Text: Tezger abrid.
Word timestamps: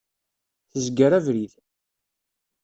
Tezger 0.71 1.11
abrid. 1.17 1.53